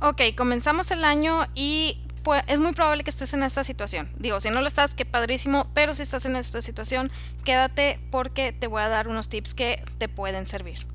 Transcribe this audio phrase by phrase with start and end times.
[0.00, 4.10] Ok, comenzamos el año y pues, es muy probable que estés en esta situación.
[4.18, 7.10] Digo, si no lo estás, qué padrísimo, pero si estás en esta situación,
[7.44, 10.86] quédate porque te voy a dar unos tips que te pueden servir.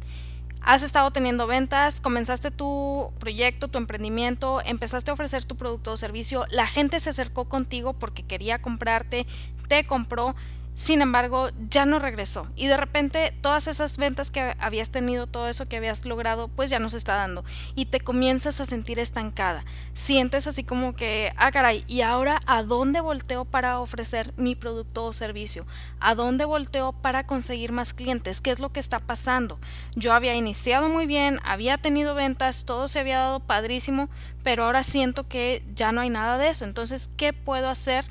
[0.61, 5.97] Has estado teniendo ventas, comenzaste tu proyecto, tu emprendimiento, empezaste a ofrecer tu producto o
[5.97, 9.25] servicio, la gente se acercó contigo porque quería comprarte,
[9.67, 10.35] te compró
[10.81, 12.47] sin embargo, ya no regresó.
[12.55, 16.71] Y de repente todas esas ventas que habías tenido, todo eso que habías logrado, pues
[16.71, 17.45] ya no se está dando.
[17.75, 19.63] Y te comienzas a sentir estancada.
[19.93, 25.05] Sientes así como que, ah, caray, ¿y ahora a dónde volteo para ofrecer mi producto
[25.05, 25.67] o servicio?
[25.99, 28.41] ¿A dónde volteo para conseguir más clientes?
[28.41, 29.59] ¿Qué es lo que está pasando?
[29.95, 34.09] Yo había iniciado muy bien, había tenido ventas, todo se había dado padrísimo,
[34.43, 36.65] pero ahora siento que ya no hay nada de eso.
[36.65, 38.03] Entonces, ¿qué puedo hacer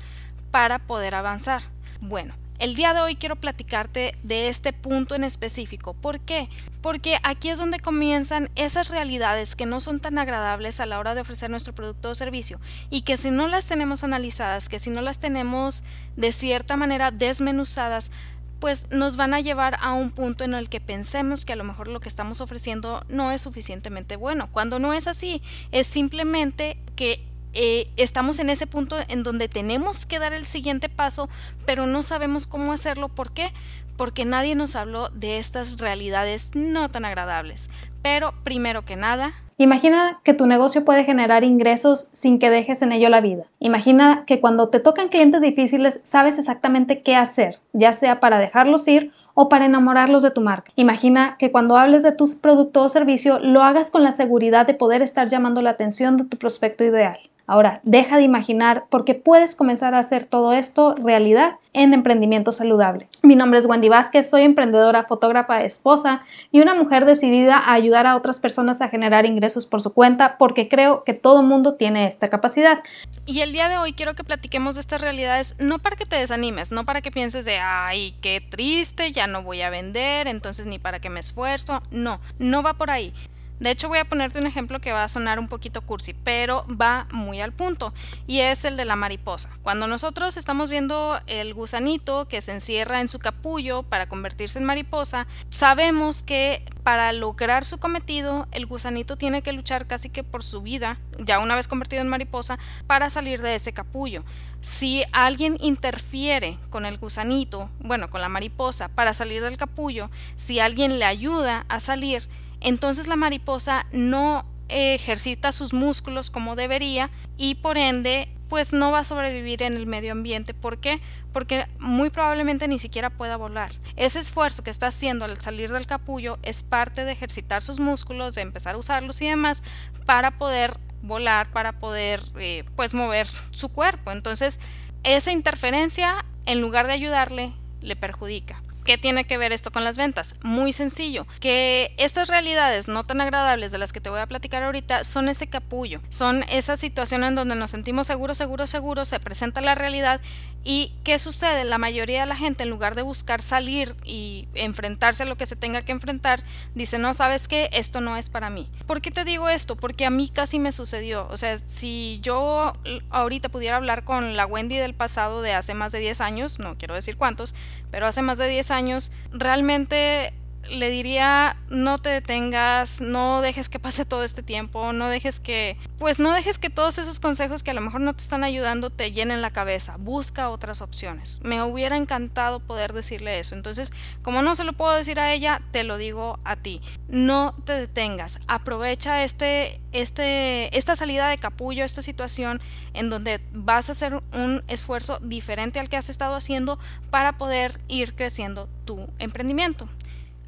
[0.51, 1.63] para poder avanzar?
[1.99, 5.95] Bueno, el día de hoy quiero platicarte de este punto en específico.
[5.95, 6.47] ¿Por qué?
[6.81, 11.15] Porque aquí es donde comienzan esas realidades que no son tan agradables a la hora
[11.15, 12.61] de ofrecer nuestro producto o servicio
[12.91, 15.83] y que si no las tenemos analizadas, que si no las tenemos
[16.17, 18.11] de cierta manera desmenuzadas,
[18.59, 21.63] pues nos van a llevar a un punto en el que pensemos que a lo
[21.63, 24.45] mejor lo que estamos ofreciendo no es suficientemente bueno.
[24.51, 30.05] Cuando no es así, es simplemente que eh, estamos en ese punto en donde tenemos
[30.05, 31.29] que dar el siguiente paso,
[31.65, 33.09] pero no sabemos cómo hacerlo.
[33.09, 33.51] ¿Por qué?
[33.97, 37.69] Porque nadie nos habló de estas realidades no tan agradables.
[38.01, 42.91] Pero primero que nada, Imagina que tu negocio puede generar ingresos sin que dejes en
[42.91, 43.43] ello la vida.
[43.59, 48.87] Imagina que cuando te tocan clientes difíciles sabes exactamente qué hacer, ya sea para dejarlos
[48.87, 50.71] ir o para enamorarlos de tu marca.
[50.77, 54.73] Imagina que cuando hables de tus productos o servicio lo hagas con la seguridad de
[54.73, 57.19] poder estar llamando la atención de tu prospecto ideal.
[57.47, 63.07] Ahora, deja de imaginar porque puedes comenzar a hacer todo esto realidad en emprendimiento saludable.
[63.23, 68.07] Mi nombre es Wendy Vázquez, soy emprendedora, fotógrafa, esposa y una mujer decidida a ayudar
[68.07, 72.07] a otras personas a generar ingresos por su cuenta porque creo que todo mundo tiene
[72.07, 72.83] esta capacidad.
[73.25, 76.17] Y el día de hoy quiero que platiquemos de estas realidades no para que te
[76.17, 80.65] desanimes, no para que pienses de, ay, qué triste, ya no voy a vender, entonces
[80.65, 83.13] ni para que me esfuerzo, no, no va por ahí.
[83.61, 86.65] De hecho, voy a ponerte un ejemplo que va a sonar un poquito cursi, pero
[86.67, 87.93] va muy al punto,
[88.25, 89.51] y es el de la mariposa.
[89.61, 94.65] Cuando nosotros estamos viendo el gusanito que se encierra en su capullo para convertirse en
[94.65, 100.43] mariposa, sabemos que para lograr su cometido, el gusanito tiene que luchar casi que por
[100.43, 102.57] su vida, ya una vez convertido en mariposa,
[102.87, 104.23] para salir de ese capullo.
[104.61, 110.59] Si alguien interfiere con el gusanito, bueno, con la mariposa, para salir del capullo, si
[110.59, 112.27] alguien le ayuda a salir,
[112.61, 118.99] entonces la mariposa no ejercita sus músculos como debería y por ende pues no va
[118.99, 120.53] a sobrevivir en el medio ambiente.
[120.53, 120.99] ¿Por qué?
[121.31, 123.71] Porque muy probablemente ni siquiera pueda volar.
[123.95, 128.35] Ese esfuerzo que está haciendo al salir del capullo es parte de ejercitar sus músculos,
[128.35, 129.63] de empezar a usarlos y demás
[130.05, 134.11] para poder volar, para poder eh, pues mover su cuerpo.
[134.11, 134.59] Entonces
[135.03, 138.59] esa interferencia en lugar de ayudarle le perjudica.
[138.85, 140.35] ¿Qué tiene que ver esto con las ventas?
[140.43, 144.63] Muy sencillo, que estas realidades no tan agradables de las que te voy a platicar
[144.63, 149.19] ahorita son ese capullo, son esa situación en donde nos sentimos seguros, seguros, seguros, se
[149.19, 150.21] presenta la realidad
[150.63, 151.63] ¿Y qué sucede?
[151.63, 155.47] La mayoría de la gente, en lugar de buscar salir y enfrentarse a lo que
[155.47, 156.43] se tenga que enfrentar,
[156.75, 158.69] dice, no, sabes qué, esto no es para mí.
[158.85, 159.75] ¿Por qué te digo esto?
[159.75, 161.27] Porque a mí casi me sucedió.
[161.31, 162.73] O sea, si yo
[163.09, 166.77] ahorita pudiera hablar con la Wendy del pasado de hace más de 10 años, no
[166.77, 167.55] quiero decir cuántos,
[167.89, 170.33] pero hace más de 10 años, realmente
[170.69, 175.77] le diría no te detengas, no dejes que pase todo este tiempo, no dejes que,
[175.97, 178.89] pues no dejes que todos esos consejos que a lo mejor no te están ayudando
[178.89, 181.39] te llenen la cabeza, busca otras opciones.
[181.43, 183.55] Me hubiera encantado poder decirle eso.
[183.55, 183.91] Entonces,
[184.21, 186.81] como no se lo puedo decir a ella, te lo digo a ti.
[187.07, 192.61] No te detengas, aprovecha este, este, esta salida de capullo, esta situación
[192.93, 196.79] en donde vas a hacer un esfuerzo diferente al que has estado haciendo
[197.09, 199.87] para poder ir creciendo tu emprendimiento.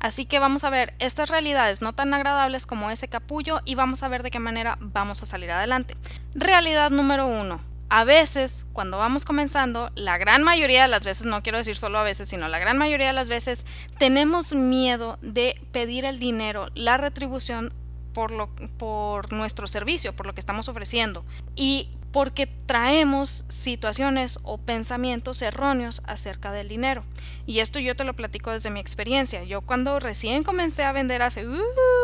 [0.04, 4.04] Así que vamos a ver estas realidades no tan agradables como ese capullo y vamos
[4.04, 5.96] a ver de qué manera vamos a salir adelante.
[6.36, 7.62] Realidad número uno.
[7.88, 12.00] A veces, cuando vamos comenzando, la gran mayoría de las veces, no quiero decir solo
[12.00, 13.66] a veces, sino la gran mayoría de las veces,
[13.98, 17.72] tenemos miedo de pedir el dinero, la retribución
[18.14, 21.24] por, lo, por nuestro servicio, por lo que estamos ofreciendo.
[21.56, 27.02] Y porque traemos situaciones o pensamientos erróneos acerca del dinero.
[27.48, 29.44] Y esto yo te lo platico desde mi experiencia.
[29.44, 31.58] Yo cuando recién comencé a vender hace uh,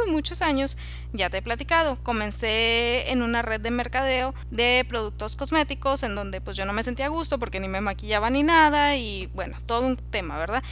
[0.10, 0.78] muchos años,
[1.14, 6.42] ya te he platicado, comencé en una red de mercadeo de productos cosméticos en donde
[6.42, 9.58] pues yo no me sentía a gusto porque ni me maquillaba ni nada y bueno,
[9.68, 10.64] todo un tema, ¿verdad?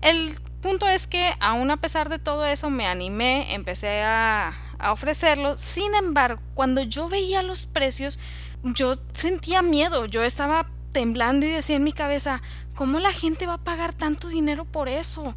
[0.00, 4.92] El punto es que aún a pesar de todo eso me animé, empecé a, a
[4.92, 5.58] ofrecerlo.
[5.58, 8.20] Sin embargo, cuando yo veía los precios,
[8.74, 12.42] yo sentía miedo, yo estaba temblando y decía en mi cabeza,
[12.74, 15.36] ¿cómo la gente va a pagar tanto dinero por eso?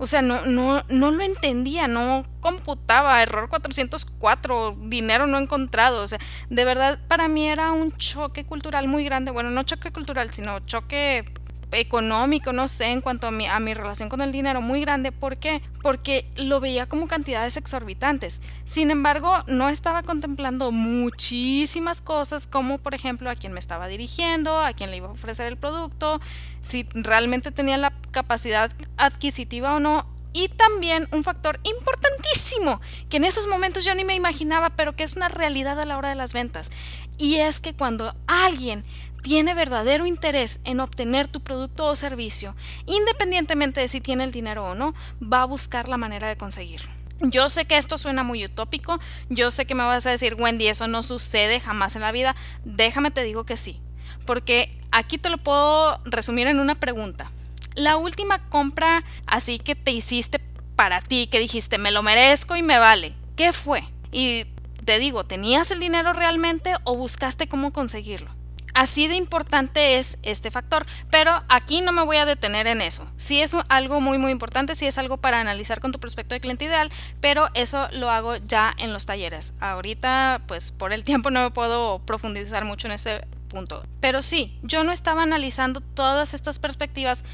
[0.00, 6.02] O sea, no, no, no lo entendía, no computaba, error 404, dinero no encontrado.
[6.02, 6.20] O sea,
[6.50, 9.32] de verdad para mí era un choque cultural muy grande.
[9.32, 11.24] Bueno, no choque cultural, sino choque
[11.72, 15.12] económico, no sé, en cuanto a mi, a mi relación con el dinero muy grande.
[15.12, 15.62] ¿Por qué?
[15.82, 18.40] Porque lo veía como cantidades exorbitantes.
[18.64, 24.60] Sin embargo, no estaba contemplando muchísimas cosas como por ejemplo a quién me estaba dirigiendo,
[24.60, 26.20] a quién le iba a ofrecer el producto,
[26.60, 30.06] si realmente tenía la capacidad adquisitiva o no.
[30.32, 35.02] Y también un factor importantísimo que en esos momentos yo ni me imaginaba, pero que
[35.02, 36.70] es una realidad a la hora de las ventas.
[37.16, 38.84] Y es que cuando alguien
[39.22, 42.54] tiene verdadero interés en obtener tu producto o servicio,
[42.86, 46.90] independientemente de si tiene el dinero o no, va a buscar la manera de conseguirlo.
[47.20, 50.68] Yo sé que esto suena muy utópico, yo sé que me vas a decir, Wendy,
[50.68, 53.80] eso no sucede jamás en la vida, déjame te digo que sí,
[54.24, 57.30] porque aquí te lo puedo resumir en una pregunta.
[57.74, 60.40] La última compra así que te hiciste
[60.76, 63.82] para ti, que dijiste, me lo merezco y me vale, ¿qué fue?
[64.12, 64.46] Y
[64.84, 68.30] te digo, ¿tenías el dinero realmente o buscaste cómo conseguirlo?
[68.78, 73.10] Así de importante es este factor, pero aquí no me voy a detener en eso.
[73.16, 76.40] Sí es algo muy muy importante, sí es algo para analizar con tu prospecto de
[76.40, 76.88] cliente ideal,
[77.20, 79.52] pero eso lo hago ya en los talleres.
[79.58, 83.84] Ahorita pues por el tiempo no me puedo profundizar mucho en este punto.
[83.98, 87.24] Pero sí, yo no estaba analizando todas estas perspectivas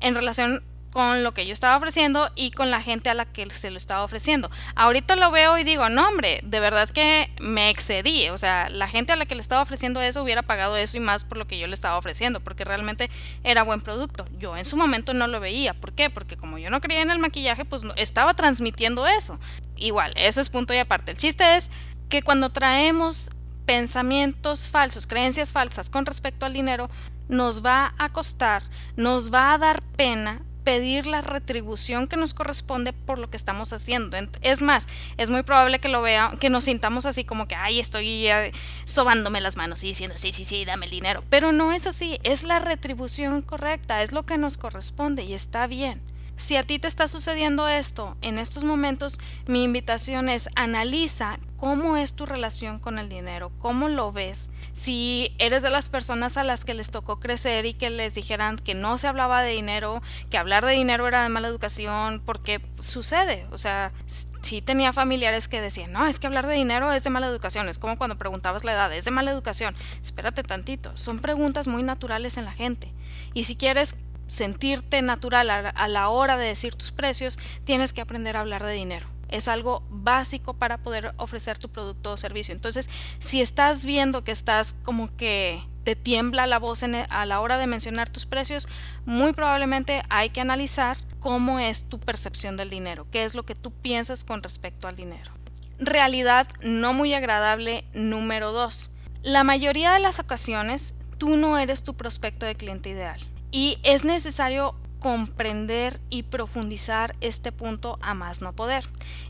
[0.00, 0.62] en relación
[0.94, 3.76] con lo que yo estaba ofreciendo y con la gente a la que se lo
[3.76, 4.48] estaba ofreciendo.
[4.76, 8.86] Ahorita lo veo y digo, no hombre, de verdad que me excedí, o sea, la
[8.86, 11.48] gente a la que le estaba ofreciendo eso hubiera pagado eso y más por lo
[11.48, 13.10] que yo le estaba ofreciendo, porque realmente
[13.42, 14.24] era buen producto.
[14.38, 16.10] Yo en su momento no lo veía, ¿por qué?
[16.10, 19.40] Porque como yo no creía en el maquillaje, pues estaba transmitiendo eso.
[19.74, 21.10] Igual, eso es punto y aparte.
[21.10, 21.72] El chiste es
[22.08, 23.30] que cuando traemos
[23.66, 26.88] pensamientos falsos, creencias falsas con respecto al dinero,
[27.28, 28.62] nos va a costar,
[28.94, 33.72] nos va a dar pena pedir la retribución que nos corresponde por lo que estamos
[33.72, 34.16] haciendo.
[34.40, 37.80] Es más, es muy probable que lo vea, que nos sintamos así como que, ay,
[37.80, 38.52] estoy eh,
[38.84, 41.22] sobándome las manos y diciendo, sí, sí, sí, dame el dinero.
[41.30, 45.66] Pero no es así, es la retribución correcta, es lo que nos corresponde y está
[45.66, 46.00] bien.
[46.36, 51.96] Si a ti te está sucediendo esto en estos momentos, mi invitación es analiza cómo
[51.96, 54.50] es tu relación con el dinero, cómo lo ves.
[54.72, 58.58] Si eres de las personas a las que les tocó crecer y que les dijeran
[58.58, 62.60] que no se hablaba de dinero, que hablar de dinero era de mala educación, porque
[62.80, 63.46] sucede.
[63.52, 67.10] O sea, si tenía familiares que decían, no, es que hablar de dinero es de
[67.10, 67.68] mala educación.
[67.68, 69.76] Es como cuando preguntabas la edad, es de mala educación.
[70.02, 70.94] Espérate tantito.
[70.96, 72.92] Son preguntas muy naturales en la gente.
[73.32, 73.94] Y si quieres
[74.26, 78.72] sentirte natural a la hora de decir tus precios, tienes que aprender a hablar de
[78.72, 79.06] dinero.
[79.28, 82.54] Es algo básico para poder ofrecer tu producto o servicio.
[82.54, 82.88] Entonces,
[83.18, 87.58] si estás viendo que estás como que te tiembla la voz e, a la hora
[87.58, 88.68] de mencionar tus precios,
[89.04, 93.54] muy probablemente hay que analizar cómo es tu percepción del dinero, qué es lo que
[93.54, 95.32] tú piensas con respecto al dinero.
[95.78, 98.90] Realidad no muy agradable número 2.
[99.22, 104.04] La mayoría de las ocasiones tú no eres tu prospecto de cliente ideal y es
[104.04, 108.84] necesario comprender y profundizar este punto a más no poder.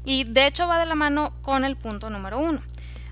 [0.06, 2.62] Y de hecho va de la mano con el punto número uno.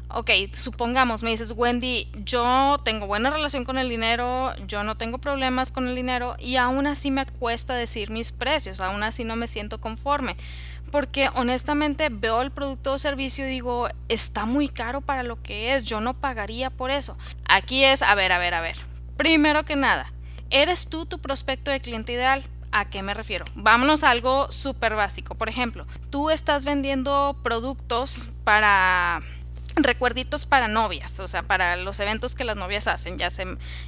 [0.09, 5.19] Ok, supongamos, me dices, Wendy, yo tengo buena relación con el dinero, yo no tengo
[5.19, 9.37] problemas con el dinero y aún así me cuesta decir mis precios, aún así no
[9.37, 10.39] me siento conforme,
[10.91, 15.75] porque honestamente veo el producto o servicio y digo, está muy caro para lo que
[15.75, 17.19] es, yo no pagaría por eso.
[17.45, 18.77] Aquí es, a ver, a ver, a ver.
[19.19, 20.11] Primero que nada,
[20.53, 22.45] ¿Eres tú tu prospecto de cliente ideal?
[22.73, 23.47] ¿A qué me refiero?
[23.55, 25.35] Vámonos a algo súper básico.
[25.35, 29.21] Por ejemplo, tú estás vendiendo productos para
[29.77, 33.29] recuerditos para novias, o sea, para los eventos que las novias hacen, ya,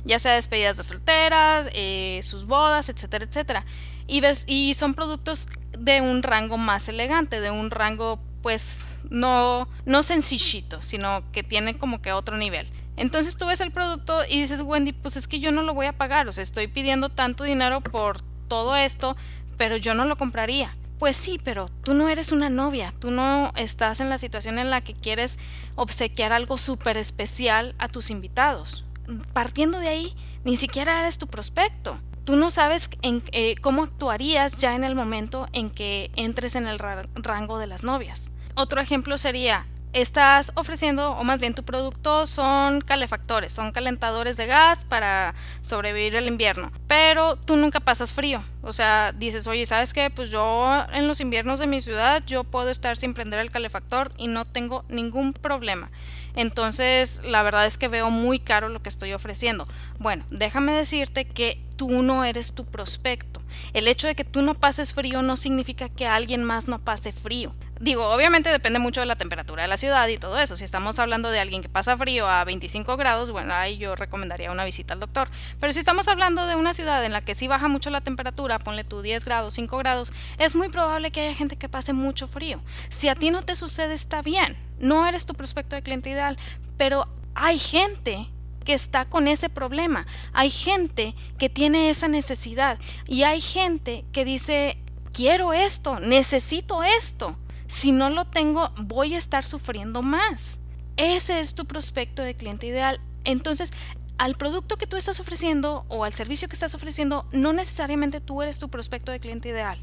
[0.06, 3.66] ya sea despedidas de solteras, eh, sus bodas, etcétera, etcétera.
[4.06, 9.68] Y, ves, y son productos de un rango más elegante, de un rango pues no,
[9.85, 12.71] no sencillito, sino que tiene como que otro nivel.
[12.96, 15.86] Entonces tú ves el producto y dices, Wendy, pues es que yo no lo voy
[15.86, 19.16] a pagar, o sea, estoy pidiendo tanto dinero por todo esto,
[19.56, 20.76] pero yo no lo compraría.
[20.98, 24.70] Pues sí, pero tú no eres una novia, tú no estás en la situación en
[24.70, 25.38] la que quieres
[25.74, 28.86] obsequiar algo súper especial a tus invitados.
[29.32, 31.98] Partiendo de ahí, ni siquiera eres tu prospecto.
[32.24, 36.66] Tú no sabes en, eh, cómo actuarías ya en el momento en que entres en
[36.66, 38.30] el rango de las novias.
[38.54, 44.46] Otro ejemplo sería, estás ofreciendo, o más bien tu producto son calefactores, son calentadores de
[44.46, 48.42] gas para sobrevivir el invierno, pero tú nunca pasas frío.
[48.62, 50.10] O sea, dices, oye, ¿sabes qué?
[50.10, 54.12] Pues yo en los inviernos de mi ciudad yo puedo estar sin prender el calefactor
[54.18, 55.90] y no tengo ningún problema.
[56.34, 59.68] Entonces, la verdad es que veo muy caro lo que estoy ofreciendo.
[59.98, 63.40] Bueno, déjame decirte que tú no eres tu prospecto.
[63.72, 67.12] El hecho de que tú no pases frío no significa que alguien más no pase
[67.12, 67.54] frío.
[67.84, 70.56] Digo, obviamente depende mucho de la temperatura de la ciudad y todo eso.
[70.56, 74.50] Si estamos hablando de alguien que pasa frío a 25 grados, bueno, ahí yo recomendaría
[74.50, 75.28] una visita al doctor.
[75.60, 78.58] Pero si estamos hablando de una ciudad en la que sí baja mucho la temperatura,
[78.58, 82.26] ponle tú 10 grados, 5 grados, es muy probable que haya gente que pase mucho
[82.26, 82.62] frío.
[82.88, 84.56] Si a ti no te sucede, está bien.
[84.78, 86.38] No eres tu prospecto de cliente ideal,
[86.78, 88.30] pero hay gente
[88.64, 90.06] que está con ese problema.
[90.32, 94.78] Hay gente que tiene esa necesidad y hay gente que dice,
[95.12, 97.36] quiero esto, necesito esto.
[97.66, 100.61] Si no lo tengo, voy a estar sufriendo más.
[100.97, 103.00] Ese es tu prospecto de cliente ideal.
[103.25, 103.73] Entonces,
[104.16, 108.42] al producto que tú estás ofreciendo o al servicio que estás ofreciendo, no necesariamente tú
[108.42, 109.78] eres tu prospecto de cliente ideal.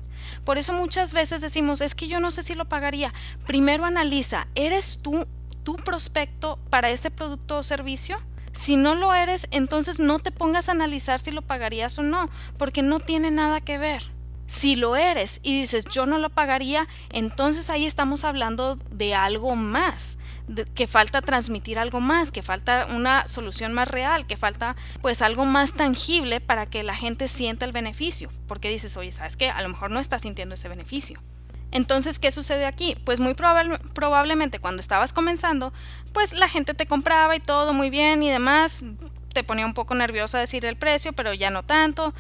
[0.46, 3.14] Por eso muchas veces decimos, es que yo no sé si lo pagaría.
[3.46, 5.28] Primero analiza, ¿eres tú
[5.64, 8.18] tu prospecto para ese producto o servicio?
[8.54, 12.30] Si no lo eres, entonces no te pongas a analizar si lo pagarías o no,
[12.58, 14.04] porque no tiene nada que ver.
[14.52, 19.56] Si lo eres y dices yo no lo pagaría, entonces ahí estamos hablando de algo
[19.56, 20.18] más,
[20.76, 25.46] que falta transmitir algo más, que falta una solución más real, que falta pues algo
[25.46, 29.50] más tangible para que la gente sienta el beneficio, porque dices, oye, ¿sabes qué?
[29.50, 31.24] A lo mejor no estás sintiendo ese beneficio.
[31.72, 32.98] Entonces, ¿qué sucede aquí?
[33.06, 35.72] Pues muy probablemente cuando estabas comenzando,
[36.12, 38.84] pues la gente te compraba y todo muy bien y demás,
[39.32, 42.14] te ponía un poco nerviosa decir el precio, pero ya no tanto.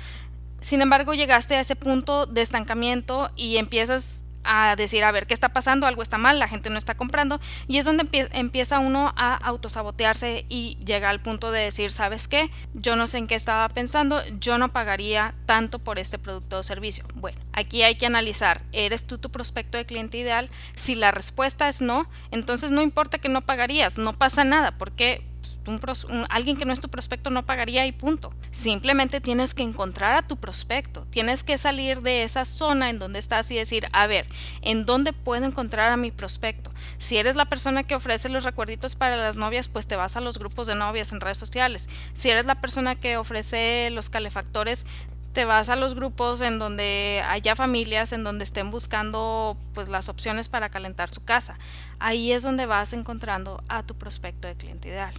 [0.62, 5.34] Sin embargo, llegaste a ese punto de estancamiento y empiezas a decir, a ver, ¿qué
[5.34, 5.88] está pasando?
[5.88, 7.40] Algo está mal, la gente no está comprando.
[7.68, 12.50] Y es donde empieza uno a autosabotearse y llega al punto de decir, ¿sabes qué?
[12.74, 16.64] Yo no sé en qué estaba pensando, yo no pagaría tanto por este producto o
[16.64, 17.06] servicio.
[17.16, 20.50] Bueno, aquí hay que analizar, ¿eres tú tu prospecto de cliente ideal?
[20.76, 25.24] Si la respuesta es no, entonces no importa que no pagarías, no pasa nada, porque
[26.30, 28.34] alguien que no es tu prospecto no pagaría y punto.
[28.52, 33.20] Simplemente tienes que encontrar a tu prospecto, tienes que salir de esa zona en donde
[33.20, 34.28] estás y decir, a ver,
[34.62, 36.72] ¿en dónde puedo encontrar a mi prospecto?
[36.98, 40.22] Si eres la persona que ofrece los recuerditos para las novias, pues te vas a
[40.22, 41.90] los grupos de novias en redes sociales.
[42.14, 44.86] Si eres la persona que ofrece los calefactores,
[45.34, 50.10] te vas a los grupos en donde haya familias en donde estén buscando pues las
[50.10, 51.58] opciones para calentar su casa.
[52.00, 55.14] Ahí es donde vas encontrando a tu prospecto de cliente ideal.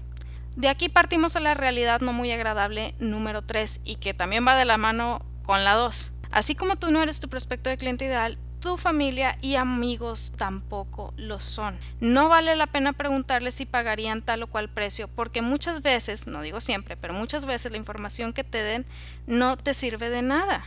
[0.57, 4.55] De aquí partimos a la realidad no muy agradable número 3 y que también va
[4.55, 6.13] de la mano con la 2.
[6.31, 11.15] Así como tú no eres tu prospecto de cliente ideal, tu familia y amigos tampoco
[11.17, 11.77] lo son.
[12.01, 16.43] No vale la pena preguntarles si pagarían tal o cual precio, porque muchas veces, no
[16.43, 18.87] digo siempre, pero muchas veces la información que te den
[19.27, 20.65] no te sirve de nada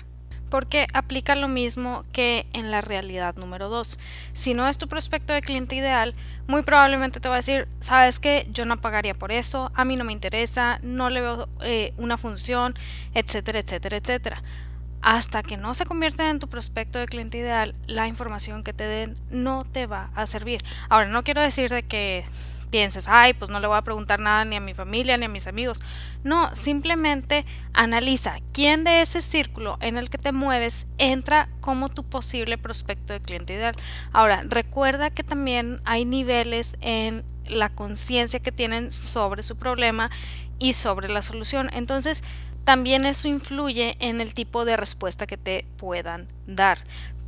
[0.55, 3.99] porque aplica lo mismo que en la realidad número 2.
[4.31, 6.15] Si no es tu prospecto de cliente ideal,
[6.47, 9.97] muy probablemente te va a decir, sabes que yo no pagaría por eso, a mí
[9.97, 12.73] no me interesa, no le veo eh, una función,
[13.13, 14.43] etcétera, etcétera, etcétera.
[15.01, 18.85] Hasta que no se convierta en tu prospecto de cliente ideal, la información que te
[18.85, 20.63] den no te va a servir.
[20.87, 22.23] Ahora, no quiero decir de que
[22.75, 25.29] pienses, ay, pues no le voy a preguntar nada ni a mi familia ni a
[25.29, 25.81] mis amigos.
[26.25, 32.03] No, simplemente analiza quién de ese círculo en el que te mueves entra como tu
[32.03, 33.75] posible prospecto de cliente ideal.
[34.11, 40.11] Ahora, recuerda que también hay niveles en la conciencia que tienen sobre su problema
[40.59, 41.69] y sobre la solución.
[41.71, 42.25] Entonces,
[42.65, 46.79] también eso influye en el tipo de respuesta que te puedan dar.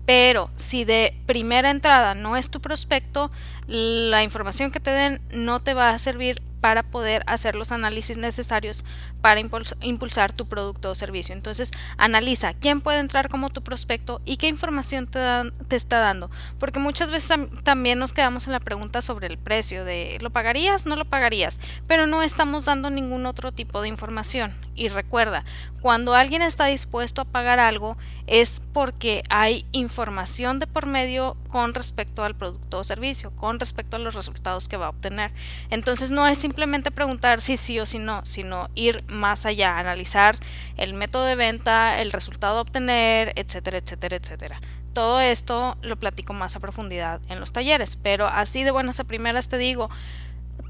[0.07, 3.29] Pero si de primera entrada no es tu prospecto,
[3.67, 8.17] la información que te den no te va a servir para poder hacer los análisis
[8.17, 8.83] necesarios
[9.21, 9.41] para
[9.81, 11.35] impulsar tu producto o servicio.
[11.35, 15.19] Entonces, analiza quién puede entrar como tu prospecto y qué información te,
[15.67, 16.31] te está dando.
[16.59, 20.85] Porque muchas veces también nos quedamos en la pregunta sobre el precio de ¿lo pagarías?
[20.85, 21.59] ¿No lo pagarías?
[21.87, 24.53] Pero no estamos dando ningún otro tipo de información.
[24.75, 25.43] Y recuerda,
[25.81, 27.97] cuando alguien está dispuesto a pagar algo,
[28.27, 33.96] es porque hay información de por medio con respecto al producto o servicio, con respecto
[33.96, 35.31] a los resultados que va a obtener.
[35.69, 40.36] Entonces no es simplemente preguntar si sí o si no, sino ir más allá, analizar
[40.75, 44.62] el método de venta, el resultado a obtener, etcétera, etcétera, etcétera.
[44.93, 49.05] Todo esto lo platico más a profundidad en los talleres, pero así de buenas a
[49.05, 49.89] primeras te digo,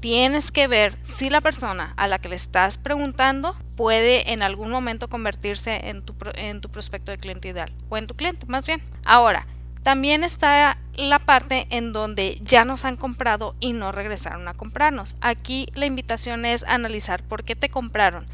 [0.00, 4.70] tienes que ver si la persona a la que le estás preguntando puede en algún
[4.70, 8.66] momento convertirse en tu, en tu prospecto de cliente ideal o en tu cliente más
[8.66, 8.82] bien.
[9.04, 9.46] Ahora,
[9.82, 15.16] también está la parte en donde ya nos han comprado y no regresaron a comprarnos.
[15.20, 18.26] Aquí la invitación es analizar por qué te compraron.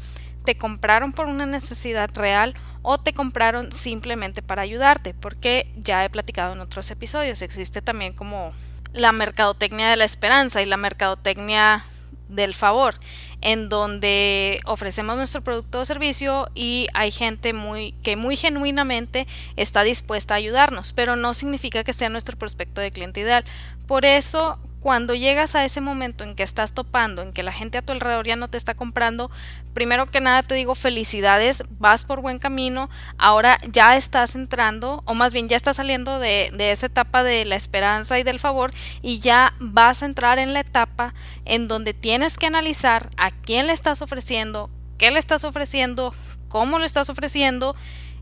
[0.43, 5.13] ¿Te compraron por una necesidad real o te compraron simplemente para ayudarte?
[5.13, 8.53] Porque ya he platicado en otros episodios, existe también como
[8.95, 11.85] la mercadotecnia de la esperanza y la mercadotecnia
[12.29, 12.95] del favor,
[13.41, 19.83] en donde ofrecemos nuestro producto o servicio y hay gente muy que muy genuinamente está
[19.83, 23.45] dispuesta a ayudarnos, pero no significa que sea nuestro prospecto de cliente ideal.
[23.85, 27.79] Por eso, cuando llegas a ese momento en que estás topando, en que la gente
[27.79, 29.31] a tu alrededor ya no te está comprando,
[29.73, 35.15] primero que nada te digo felicidades, vas por buen camino, ahora ya estás entrando, o
[35.15, 38.73] más bien ya estás saliendo de, de esa etapa de la esperanza y del favor
[39.01, 41.15] y ya vas a entrar en la etapa
[41.45, 46.13] en donde tienes que analizar a quién le estás ofreciendo, qué le estás ofreciendo,
[46.47, 47.75] cómo lo estás ofreciendo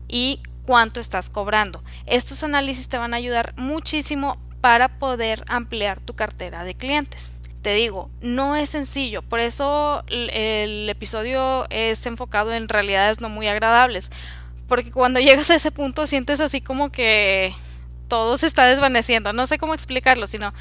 [0.08, 1.84] y cuánto estás cobrando.
[2.06, 7.34] Estos análisis te van a ayudar muchísimo para poder ampliar tu cartera de clientes.
[7.60, 13.46] Te digo, no es sencillo, por eso el episodio es enfocado en realidades no muy
[13.46, 14.10] agradables,
[14.66, 17.52] porque cuando llegas a ese punto sientes así como que
[18.08, 20.54] todo se está desvaneciendo, no sé cómo explicarlo, sino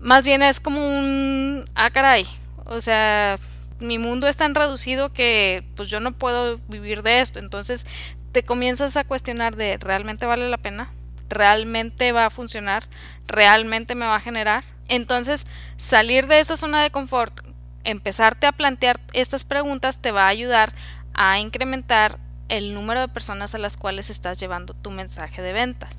[0.00, 2.28] más bien es como un, ah caray,
[2.66, 3.36] o sea,
[3.80, 7.84] mi mundo es tan reducido que pues yo no puedo vivir de esto, entonces
[8.30, 10.92] te comienzas a cuestionar de realmente vale la pena,
[11.30, 12.84] realmente va a funcionar,
[13.26, 14.64] realmente me va a generar.
[14.88, 15.46] Entonces,
[15.76, 17.40] salir de esa zona de confort,
[17.84, 20.74] empezarte a plantear estas preguntas te va a ayudar
[21.14, 22.18] a incrementar
[22.48, 25.96] el número de personas a las cuales estás llevando tu mensaje de ventas.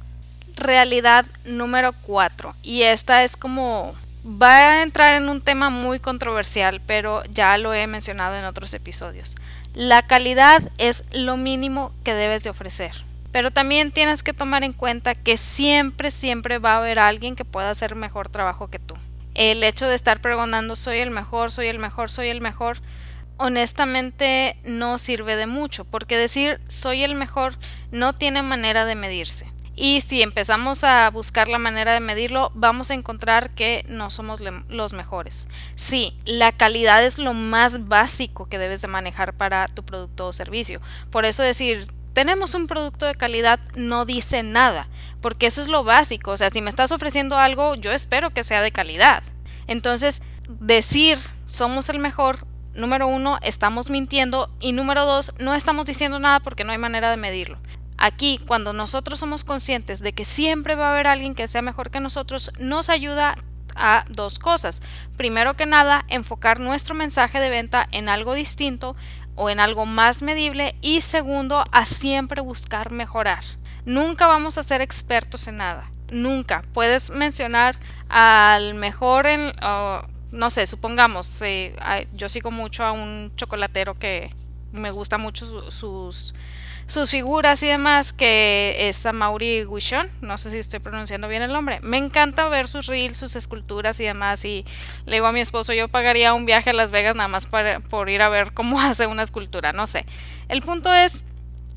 [0.56, 2.56] Realidad número 4.
[2.62, 3.96] Y esta es como...
[4.24, 8.72] Va a entrar en un tema muy controversial, pero ya lo he mencionado en otros
[8.76, 9.36] episodios.
[9.74, 12.92] La calidad es lo mínimo que debes de ofrecer.
[13.32, 17.46] Pero también tienes que tomar en cuenta que siempre, siempre va a haber alguien que
[17.46, 18.96] pueda hacer mejor trabajo que tú.
[19.34, 22.80] El hecho de estar pregonando soy el mejor, soy el mejor, soy el mejor,
[23.38, 27.56] honestamente no sirve de mucho, porque decir soy el mejor
[27.92, 29.52] no tiene manera de medirse.
[29.76, 34.42] Y si empezamos a buscar la manera de medirlo, vamos a encontrar que no somos
[34.42, 35.48] los mejores.
[35.76, 40.34] Sí, la calidad es lo más básico que debes de manejar para tu producto o
[40.34, 40.82] servicio.
[41.10, 44.88] Por eso decir, tenemos un producto de calidad no dice nada,
[45.22, 48.44] porque eso es lo básico, o sea, si me estás ofreciendo algo, yo espero que
[48.44, 49.24] sea de calidad.
[49.68, 50.22] Entonces,
[50.60, 56.40] decir somos el mejor, número uno, estamos mintiendo y número dos, no estamos diciendo nada
[56.40, 57.60] porque no hay manera de medirlo.
[57.98, 61.92] Aquí, cuando nosotros somos conscientes de que siempre va a haber alguien que sea mejor
[61.92, 63.36] que nosotros, nos ayuda
[63.76, 64.82] a dos cosas.
[65.18, 68.96] Primero que nada, enfocar nuestro mensaje de venta en algo distinto
[69.36, 73.44] o en algo más medible y segundo, a siempre buscar mejorar.
[73.86, 76.64] Nunca vamos a ser expertos en nada, nunca.
[76.74, 77.76] Puedes mencionar
[78.10, 79.54] al mejor en,
[80.32, 81.76] no sé, supongamos, eh,
[82.14, 84.34] yo sigo mucho a un chocolatero que
[84.72, 86.34] me gusta mucho sus
[86.92, 91.42] sus figuras y demás, que es a Mauri Guichon, no sé si estoy pronunciando bien
[91.42, 91.80] el nombre.
[91.82, 94.44] Me encanta ver sus reels, sus esculturas y demás.
[94.44, 94.66] Y
[95.06, 97.48] le digo a mi esposo, yo pagaría un viaje a Las Vegas nada más
[97.90, 100.06] por ir a ver cómo hace una escultura, no sé.
[100.50, 101.24] El punto es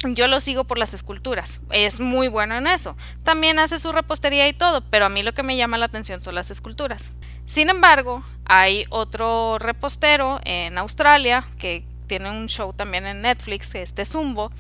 [0.06, 2.96] yo lo sigo por las esculturas, es muy bueno en eso.
[3.22, 6.22] También hace su repostería y todo, pero a mí lo que me llama la atención
[6.22, 7.14] son las esculturas.
[7.46, 14.04] Sin embargo, hay otro repostero en Australia que tiene un show también en Netflix, este
[14.04, 14.52] Zumbo,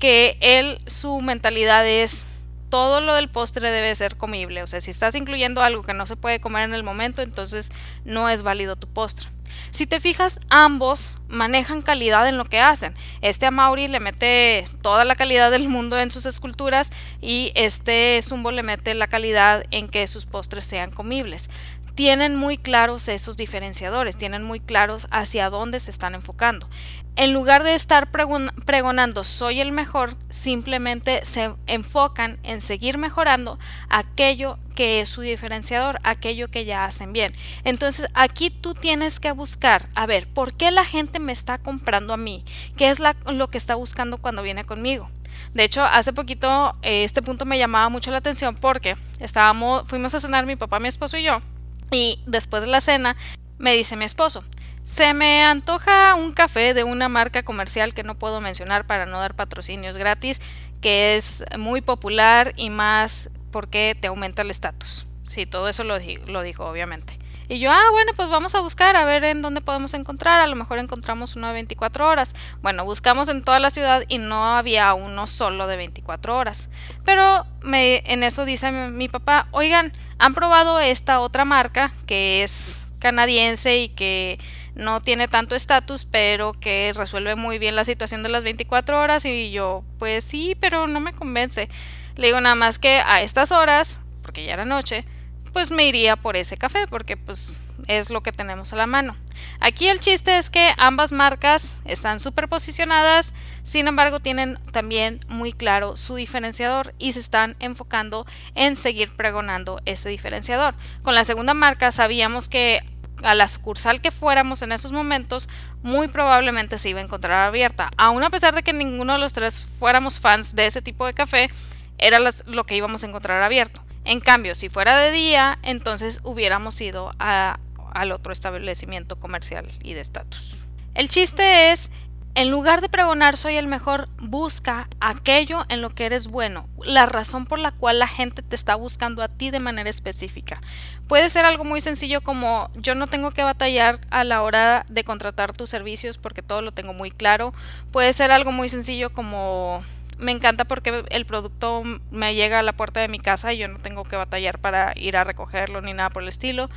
[0.00, 2.26] que él, su mentalidad es
[2.70, 4.62] todo lo del postre debe ser comible.
[4.62, 7.70] O sea, si estás incluyendo algo que no se puede comer en el momento, entonces
[8.04, 9.28] no es válido tu postre.
[9.72, 12.94] Si te fijas, ambos manejan calidad en lo que hacen.
[13.20, 18.50] Este Amaury le mete toda la calidad del mundo en sus esculturas y este Zumbo
[18.50, 21.50] le mete la calidad en que sus postres sean comibles
[21.94, 26.68] tienen muy claros esos diferenciadores, tienen muy claros hacia dónde se están enfocando.
[27.16, 34.58] En lugar de estar pregonando soy el mejor, simplemente se enfocan en seguir mejorando aquello
[34.74, 37.34] que es su diferenciador, aquello que ya hacen bien.
[37.64, 42.14] Entonces aquí tú tienes que buscar, a ver, ¿por qué la gente me está comprando
[42.14, 42.44] a mí?
[42.76, 45.10] ¿Qué es lo que está buscando cuando viene conmigo?
[45.52, 50.14] De hecho, hace poquito eh, este punto me llamaba mucho la atención porque estábamos, fuimos
[50.14, 51.42] a cenar mi papá, mi esposo y yo
[51.90, 53.16] y después de la cena,
[53.58, 54.42] me dice mi esposo,
[54.82, 59.20] se me antoja un café de una marca comercial que no puedo mencionar para no
[59.20, 60.40] dar patrocinios gratis,
[60.80, 65.06] que es muy popular y más porque te aumenta el estatus.
[65.24, 67.18] Sí, todo eso lo, lo dijo, obviamente.
[67.48, 70.38] Y yo, ah, bueno, pues vamos a buscar a ver en dónde podemos encontrar.
[70.38, 72.32] A lo mejor encontramos uno de 24 horas.
[72.62, 76.70] Bueno, buscamos en toda la ciudad y no había uno solo de 24 horas.
[77.04, 82.42] Pero me, en eso dice mi, mi papá, oigan, han probado esta otra marca que
[82.42, 84.38] es canadiense y que
[84.74, 89.24] no tiene tanto estatus, pero que resuelve muy bien la situación de las 24 horas
[89.24, 91.70] y yo, pues sí, pero no me convence.
[92.16, 95.06] Le digo nada más que a estas horas, porque ya era noche,
[95.50, 99.16] pues me iría por ese café, porque pues es lo que tenemos a la mano.
[99.60, 105.96] Aquí el chiste es que ambas marcas están superposicionadas, sin embargo tienen también muy claro
[105.96, 110.74] su diferenciador y se están enfocando en seguir pregonando ese diferenciador.
[111.02, 112.80] Con la segunda marca sabíamos que
[113.22, 115.48] a la sucursal que fuéramos en esos momentos,
[115.82, 117.90] muy probablemente se iba a encontrar abierta.
[117.96, 121.12] Aún a pesar de que ninguno de los tres fuéramos fans de ese tipo de
[121.12, 121.50] café,
[121.98, 123.84] era lo que íbamos a encontrar abierto.
[124.10, 130.00] En cambio, si fuera de día, entonces hubiéramos ido al otro establecimiento comercial y de
[130.00, 130.64] estatus.
[130.94, 131.92] El chiste es
[132.34, 137.06] en lugar de pregonar soy el mejor, busca aquello en lo que eres bueno, la
[137.06, 140.60] razón por la cual la gente te está buscando a ti de manera específica.
[141.06, 145.04] Puede ser algo muy sencillo como yo no tengo que batallar a la hora de
[145.04, 147.52] contratar tus servicios porque todo lo tengo muy claro.
[147.92, 149.84] Puede ser algo muy sencillo como
[150.20, 153.68] me encanta porque el producto me llega a la puerta de mi casa y yo
[153.68, 156.68] no tengo que batallar para ir a recogerlo ni nada por el estilo.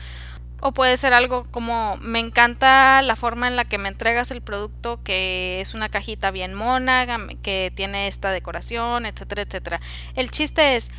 [0.61, 4.41] O puede ser algo como me encanta la forma en la que me entregas el
[4.41, 7.05] producto, que es una cajita bien mona,
[7.41, 9.81] que tiene esta decoración, etcétera, etcétera.
[10.15, 10.89] El chiste es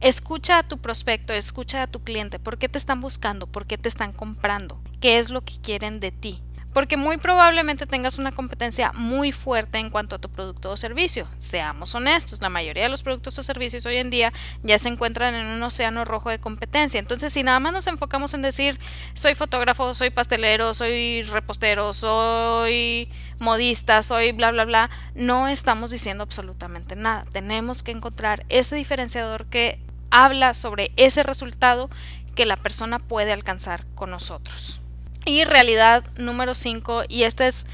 [0.00, 3.78] escucha a tu prospecto, escucha a tu cliente, por qué te están buscando, por qué
[3.78, 6.43] te están comprando, qué es lo que quieren de ti
[6.74, 11.26] porque muy probablemente tengas una competencia muy fuerte en cuanto a tu producto o servicio.
[11.38, 14.32] Seamos honestos, la mayoría de los productos o servicios hoy en día
[14.62, 16.98] ya se encuentran en un océano rojo de competencia.
[16.98, 18.78] Entonces, si nada más nos enfocamos en decir,
[19.14, 23.08] soy fotógrafo, soy pastelero, soy repostero, soy
[23.38, 27.24] modista, soy bla, bla, bla, no estamos diciendo absolutamente nada.
[27.32, 29.78] Tenemos que encontrar ese diferenciador que
[30.10, 31.88] habla sobre ese resultado
[32.34, 34.80] que la persona puede alcanzar con nosotros.
[35.24, 37.66] Y realidad número 5, y esta es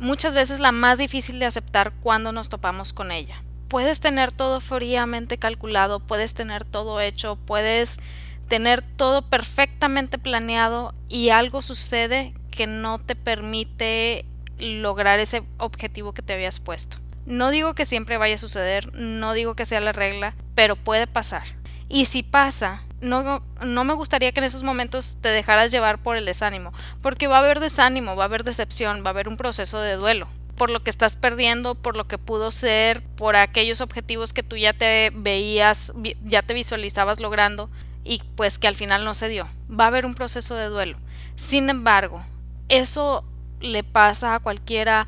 [0.00, 3.42] muchas veces la más difícil de aceptar cuando nos topamos con ella.
[3.68, 7.98] Puedes tener todo fríamente calculado, puedes tener todo hecho, puedes
[8.48, 14.24] tener todo perfectamente planeado y algo sucede que no te permite
[14.58, 16.96] lograr ese objetivo que te habías puesto.
[17.26, 21.06] No digo que siempre vaya a suceder, no digo que sea la regla, pero puede
[21.06, 21.44] pasar.
[21.88, 26.16] Y si pasa, no, no me gustaría que en esos momentos te dejaras llevar por
[26.16, 29.36] el desánimo, porque va a haber desánimo, va a haber decepción, va a haber un
[29.36, 33.80] proceso de duelo por lo que estás perdiendo, por lo que pudo ser, por aquellos
[33.80, 35.92] objetivos que tú ya te veías,
[36.24, 37.70] ya te visualizabas logrando
[38.04, 39.48] y pues que al final no se dio.
[39.70, 40.98] Va a haber un proceso de duelo.
[41.36, 42.22] Sin embargo,
[42.68, 43.24] eso
[43.60, 45.06] le pasa a cualquiera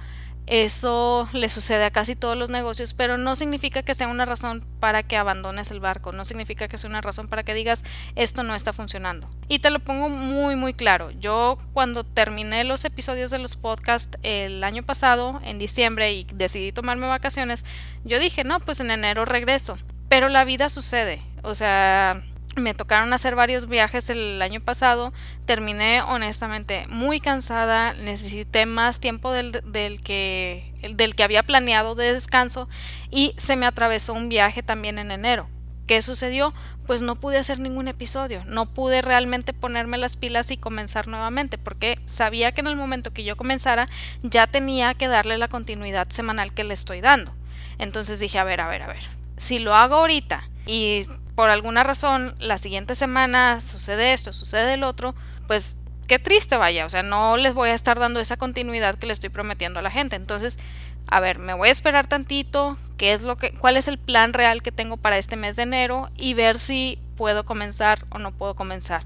[0.50, 4.66] eso le sucede a casi todos los negocios, pero no significa que sea una razón
[4.80, 7.84] para que abandones el barco, no significa que sea una razón para que digas
[8.16, 9.30] esto no está funcionando.
[9.46, 11.12] Y te lo pongo muy muy claro.
[11.12, 16.72] Yo cuando terminé los episodios de los podcasts el año pasado, en diciembre, y decidí
[16.72, 17.64] tomarme vacaciones,
[18.02, 19.78] yo dije, no, pues en enero regreso.
[20.08, 21.22] Pero la vida sucede.
[21.44, 22.24] O sea,
[22.56, 25.12] me tocaron hacer varios viajes el año pasado,
[25.46, 32.12] terminé honestamente muy cansada, necesité más tiempo del, del, que, del que había planeado de
[32.12, 32.68] descanso
[33.10, 35.48] y se me atravesó un viaje también en enero.
[35.86, 36.54] ¿Qué sucedió?
[36.86, 41.58] Pues no pude hacer ningún episodio, no pude realmente ponerme las pilas y comenzar nuevamente,
[41.58, 43.86] porque sabía que en el momento que yo comenzara
[44.22, 47.34] ya tenía que darle la continuidad semanal que le estoy dando.
[47.78, 49.02] Entonces dije, a ver, a ver, a ver,
[49.40, 51.00] si lo hago ahorita y
[51.34, 55.14] por alguna razón la siguiente semana sucede esto, sucede el otro,
[55.46, 59.06] pues qué triste vaya, o sea, no les voy a estar dando esa continuidad que
[59.06, 60.14] le estoy prometiendo a la gente.
[60.14, 60.58] Entonces,
[61.06, 64.34] a ver, me voy a esperar tantito, qué es lo que cuál es el plan
[64.34, 68.32] real que tengo para este mes de enero y ver si puedo comenzar o no
[68.32, 69.04] puedo comenzar.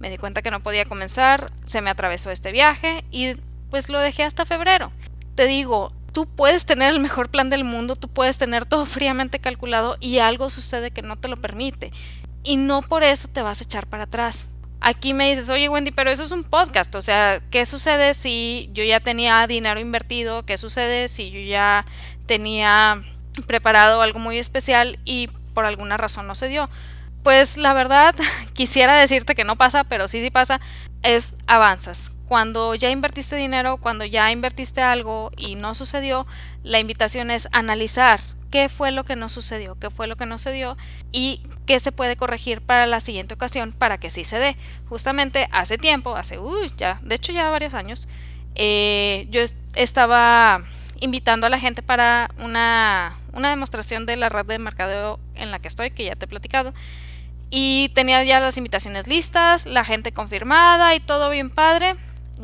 [0.00, 3.34] Me di cuenta que no podía comenzar, se me atravesó este viaje y
[3.70, 4.90] pues lo dejé hasta febrero.
[5.36, 9.38] Te digo, tú puedes tener el mejor plan del mundo, tú puedes tener todo fríamente
[9.38, 11.92] calculado y algo sucede que no te lo permite.
[12.42, 14.48] Y no por eso te vas a echar para atrás.
[14.80, 18.70] Aquí me dices, oye Wendy, pero eso es un podcast, o sea, ¿qué sucede si
[18.72, 20.46] yo ya tenía dinero invertido?
[20.46, 21.84] ¿Qué sucede si yo ya
[22.24, 23.02] tenía
[23.46, 26.70] preparado algo muy especial y por alguna razón no se dio?
[27.26, 28.14] Pues la verdad,
[28.52, 30.60] quisiera decirte que no pasa, pero sí sí pasa,
[31.02, 36.24] es avanzas cuando ya invertiste dinero, cuando ya invertiste algo y no sucedió,
[36.62, 38.20] la invitación es analizar
[38.52, 40.76] qué fue lo que no sucedió, qué fue lo que no se dio
[41.10, 44.56] y qué se puede corregir para la siguiente ocasión para que sí se dé.
[44.88, 48.06] Justamente hace tiempo, hace, uy, ya, de hecho ya varios años,
[48.54, 49.40] eh, yo
[49.74, 50.62] estaba
[51.00, 55.58] invitando a la gente para una, una demostración de la red de mercadeo en la
[55.58, 56.72] que estoy, que ya te he platicado.
[57.50, 61.94] Y tenía ya las invitaciones listas, la gente confirmada y todo bien padre.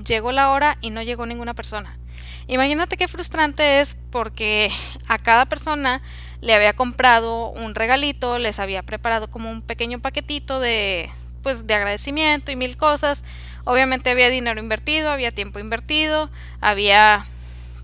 [0.06, 1.98] Llegó la hora y no llegó ninguna persona.
[2.46, 4.70] Imagínate qué frustrante es porque
[5.08, 6.02] a cada persona
[6.40, 11.08] le había comprado un regalito, les había preparado como un pequeño paquetito de
[11.42, 13.24] pues de agradecimiento y mil cosas.
[13.64, 17.26] Obviamente había dinero invertido, había tiempo invertido, había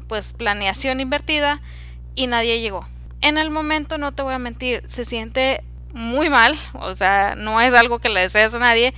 [0.08, 1.60] pues planeación invertida
[2.14, 2.86] y nadie llegó.
[3.20, 7.60] En el momento no te voy a mentir, se siente muy mal, o sea, no
[7.60, 8.94] es algo que le desees a nadie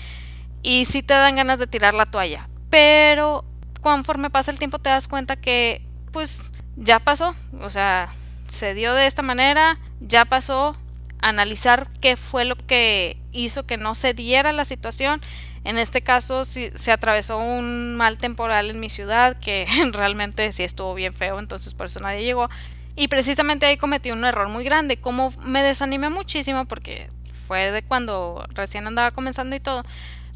[0.63, 2.49] y sí te dan ganas de tirar la toalla.
[2.69, 3.45] Pero
[3.81, 8.11] conforme pasa el tiempo te das cuenta que pues ya pasó, o sea,
[8.49, 10.77] se dio de esta manera, ya pasó,
[11.21, 15.21] analizar qué fue lo que hizo que no se diera la situación.
[15.63, 20.63] En este caso si, se atravesó un mal temporal en mi ciudad que realmente sí
[20.63, 22.49] estuvo bien feo, entonces por eso nadie llegó.
[22.97, 27.09] Y precisamente ahí cometí un error muy grande, como me desanimé muchísimo porque
[27.47, 29.85] fue de cuando recién andaba comenzando y todo,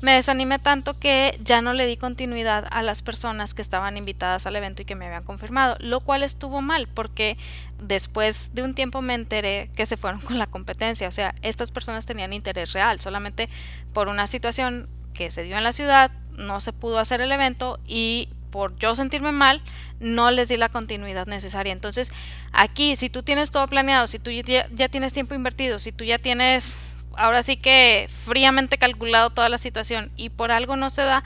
[0.01, 4.47] me desanimé tanto que ya no le di continuidad a las personas que estaban invitadas
[4.47, 7.39] al evento y que me habían confirmado, lo cual estuvo mal porque
[7.81, 11.71] después de un tiempo me enteré que se fueron con la competencia, o sea, estas
[11.71, 13.49] personas tenían interés real, solamente
[13.93, 17.79] por una situación que se dio en la ciudad, no se pudo hacer el evento
[17.87, 19.61] y por yo sentirme mal,
[19.99, 21.73] no les di la continuidad necesaria.
[21.73, 22.13] Entonces,
[22.53, 26.21] aquí, si tú tienes todo planeado, si tú ya, tienes tiempo invertido, si tú ya
[26.21, 26.85] tienes
[27.17, 31.25] ahora sí que fríamente calculado toda la situación y por algo no se da,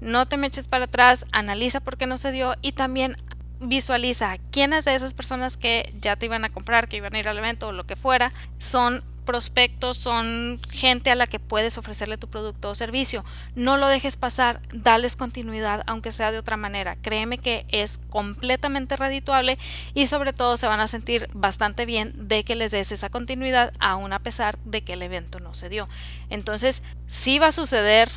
[0.00, 3.14] no te me eches para atrás, analiza por qué no se dio y también
[3.60, 7.28] visualiza quiénes de esas personas que ya te iban a comprar, que iban a ir
[7.28, 12.18] al evento o lo que fuera, son prospectos, son gente a la que puedes ofrecerle
[12.18, 13.24] tu producto o servicio.
[13.54, 16.96] No lo dejes pasar, dales continuidad, aunque sea de otra manera.
[16.96, 19.56] Créeme que es completamente redituable
[19.94, 23.72] y sobre todo se van a sentir bastante bien de que les des esa continuidad,
[23.78, 25.88] aún a pesar de que el evento no se dio.
[26.28, 28.10] Entonces, si va a suceder,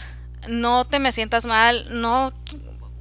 [0.47, 2.33] no te me sientas mal, no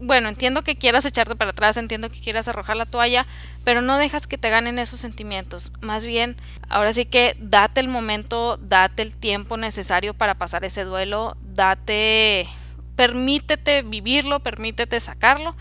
[0.02, 3.26] bueno, entiendo que quieras echarte para atrás, entiendo que quieras arrojar la toalla,
[3.64, 5.72] pero no dejas que te ganen esos sentimientos.
[5.80, 6.36] Más bien,
[6.68, 12.48] ahora sí que date el momento, date el tiempo necesario para pasar ese duelo, date,
[12.96, 15.56] permítete vivirlo, permítete sacarlo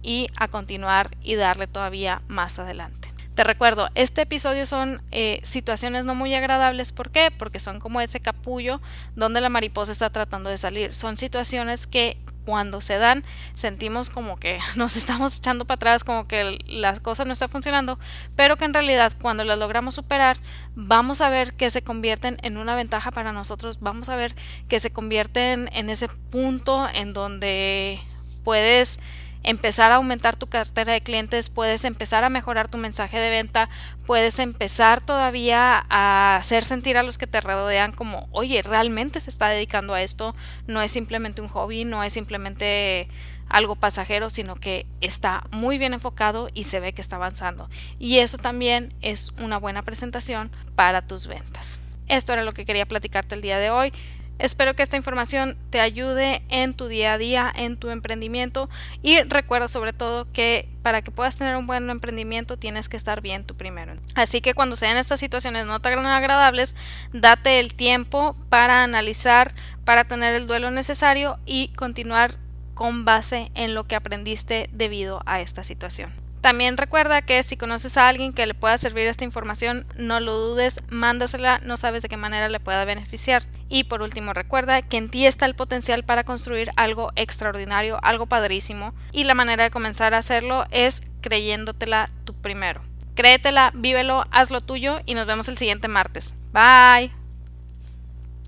[0.00, 3.11] y a continuar y darle todavía más adelante.
[3.34, 6.92] Te recuerdo, este episodio son eh, situaciones no muy agradables.
[6.92, 7.30] ¿Por qué?
[7.30, 8.82] Porque son como ese capullo
[9.16, 10.94] donde la mariposa está tratando de salir.
[10.94, 16.26] Son situaciones que cuando se dan sentimos como que nos estamos echando para atrás, como
[16.28, 17.98] que las cosas no están funcionando,
[18.36, 20.36] pero que en realidad cuando las logramos superar
[20.74, 24.34] vamos a ver que se convierten en una ventaja para nosotros, vamos a ver
[24.68, 27.98] que se convierten en ese punto en donde
[28.44, 28.98] puedes
[29.42, 33.68] empezar a aumentar tu cartera de clientes, puedes empezar a mejorar tu mensaje de venta,
[34.06, 39.30] puedes empezar todavía a hacer sentir a los que te rodean como, oye, realmente se
[39.30, 40.34] está dedicando a esto,
[40.66, 43.08] no es simplemente un hobby, no es simplemente
[43.48, 47.68] algo pasajero, sino que está muy bien enfocado y se ve que está avanzando.
[47.98, 51.78] Y eso también es una buena presentación para tus ventas.
[52.08, 53.92] Esto era lo que quería platicarte el día de hoy.
[54.38, 58.68] Espero que esta información te ayude en tu día a día, en tu emprendimiento
[59.02, 63.20] y recuerda sobre todo que para que puedas tener un buen emprendimiento tienes que estar
[63.20, 63.94] bien tú primero.
[64.14, 66.74] Así que cuando sean estas situaciones no tan agradables,
[67.12, 69.52] date el tiempo para analizar,
[69.84, 72.36] para tener el duelo necesario y continuar
[72.74, 76.12] con base en lo que aprendiste debido a esta situación.
[76.42, 80.36] También recuerda que si conoces a alguien que le pueda servir esta información, no lo
[80.36, 83.44] dudes, mándasela, no sabes de qué manera le pueda beneficiar.
[83.68, 88.26] Y por último, recuerda que en ti está el potencial para construir algo extraordinario, algo
[88.26, 92.80] padrísimo, y la manera de comenzar a hacerlo es creyéndotela tú primero.
[93.14, 96.34] Créetela, vívelo, hazlo tuyo y nos vemos el siguiente martes.
[96.52, 97.21] Bye.